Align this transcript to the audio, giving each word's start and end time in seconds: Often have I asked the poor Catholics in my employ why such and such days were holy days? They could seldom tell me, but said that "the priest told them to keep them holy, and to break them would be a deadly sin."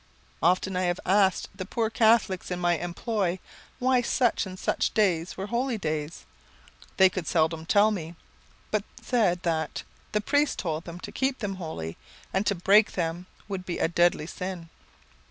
Often 0.41 0.73
have 0.73 0.99
I 1.05 1.11
asked 1.11 1.49
the 1.53 1.63
poor 1.63 1.91
Catholics 1.91 2.49
in 2.49 2.59
my 2.59 2.75
employ 2.79 3.37
why 3.77 4.01
such 4.01 4.47
and 4.47 4.57
such 4.57 4.95
days 4.95 5.37
were 5.37 5.45
holy 5.45 5.77
days? 5.77 6.25
They 6.97 7.07
could 7.07 7.27
seldom 7.27 7.67
tell 7.67 7.91
me, 7.91 8.15
but 8.71 8.83
said 8.99 9.43
that 9.43 9.83
"the 10.11 10.19
priest 10.19 10.57
told 10.57 10.85
them 10.85 10.99
to 11.01 11.11
keep 11.11 11.37
them 11.37 11.57
holy, 11.57 11.97
and 12.33 12.47
to 12.47 12.55
break 12.55 12.93
them 12.93 13.27
would 13.47 13.63
be 13.63 13.77
a 13.77 13.87
deadly 13.87 14.25
sin." 14.25 14.69